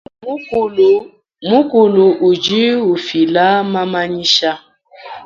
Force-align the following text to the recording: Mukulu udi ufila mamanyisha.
Mukulu 1.51 2.05
udi 2.29 2.61
ufila 2.93 3.45
mamanyisha. 3.73 4.51